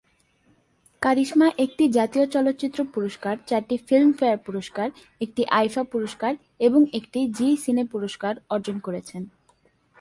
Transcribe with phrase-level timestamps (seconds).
[1.01, 4.87] কারিশমা একটি জাতীয় চলচ্চিত্র পুরস্কার, চারটি ফিল্মফেয়ার পুরস্কার,
[5.21, 6.33] একটি আইফা পুরস্কার
[6.59, 9.21] এবং একটি জি সিনে পুরস্কার অর্জন করেছেন।